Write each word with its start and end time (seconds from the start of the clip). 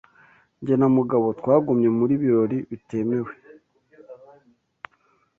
Jye 0.65 0.75
na 0.79 0.87
Mugabo 0.97 1.25
twagumye 1.39 1.89
muri 1.97 2.13
birori 2.21 2.57
bitemewe. 2.69 3.31